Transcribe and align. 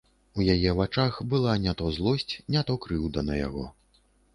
У 0.37 0.45
яе 0.53 0.71
вачах 0.79 1.21
была 1.35 1.53
не 1.67 1.75
то 1.83 1.93
злосць, 2.01 2.33
не 2.57 2.67
то 2.71 2.83
крыўда 2.87 3.19
на 3.33 3.43
яго. 3.47 3.73